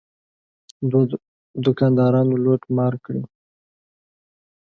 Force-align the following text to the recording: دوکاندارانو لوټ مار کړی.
دوکاندارانو 1.63 2.35
لوټ 2.43 2.61
مار 2.75 2.93
کړی. 3.05 3.21